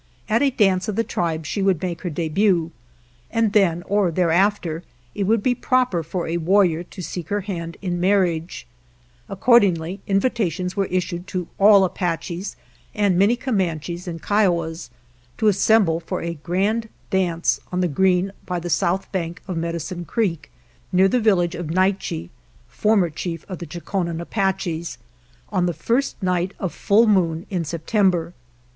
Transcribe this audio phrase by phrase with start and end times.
[0.27, 2.71] At a dance of the tribe she would make her debut,
[3.29, 4.81] and then, or thereafter,
[5.13, 8.65] it would be proper for a warrior to seek her hand in marriage.
[9.29, 12.55] Accordingly, invitations were is sued to all Apaches,
[12.95, 14.89] and many Comanches and Kiowas,
[15.37, 19.77] to assemble for a grand dance on the green by the south bank of Medi
[19.77, 20.49] cine Creek,
[20.91, 22.31] near the village of Naiche,
[22.67, 24.97] for mer chief of the Chokonen Apaches,
[25.49, 28.33] on 192 UNWRITTEN LAWS the first night of full moon in September.